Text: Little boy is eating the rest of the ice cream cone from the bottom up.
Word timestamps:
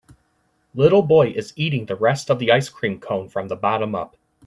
Little 0.73 1.03
boy 1.03 1.27
is 1.27 1.53
eating 1.55 1.85
the 1.85 1.95
rest 1.95 2.31
of 2.31 2.39
the 2.39 2.51
ice 2.51 2.69
cream 2.69 2.99
cone 2.99 3.29
from 3.29 3.49
the 3.49 3.55
bottom 3.55 3.93
up. 3.93 4.15